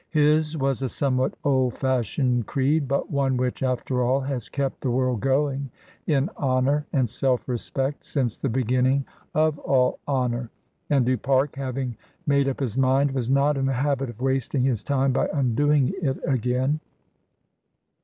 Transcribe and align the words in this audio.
His 0.09 0.57
was 0.57 0.81
a 0.81 0.89
somewhat 0.89 1.35
old 1.43 1.75
fashioned 1.75 2.47
creed, 2.47 2.87
but 2.87 3.11
one 3.11 3.37
which, 3.37 3.61
after 3.61 4.01
all, 4.03 4.21
has 4.21 4.49
kept 4.49 4.81
the 4.81 4.89
world 4.89 5.21
going 5.21 5.69
in 6.07 6.27
honour 6.39 6.87
and 6.91 7.07
self 7.07 7.47
respect 7.47 8.03
since 8.03 8.35
the 8.35 8.49
beginning 8.49 9.05
of 9.35 9.59
all 9.59 9.99
honour, 10.07 10.49
and 10.89 11.05
Du 11.05 11.17
Pare, 11.17 11.49
having 11.53 11.97
made 12.25 12.49
up 12.49 12.61
his 12.61 12.79
mind, 12.79 13.11
was 13.11 13.29
not 13.29 13.57
in 13.57 13.67
the 13.67 13.73
habit 13.73 14.09
of 14.09 14.19
wasting 14.21 14.63
his 14.63 14.81
time 14.81 15.11
by 15.13 15.29
undoing 15.33 15.93
it 16.01 16.17
again. 16.25 16.79